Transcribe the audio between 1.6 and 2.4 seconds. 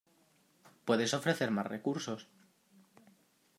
recursos.